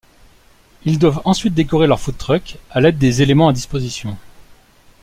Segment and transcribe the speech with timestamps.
[0.83, 4.17] Ils doivent ensuite décorer leur food-truck à l'aide des éléments à disposition.